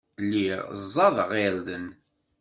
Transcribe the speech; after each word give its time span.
Lliɣ 0.23 0.61
ẓẓadeɣ 0.91 1.31
irden. 1.47 1.87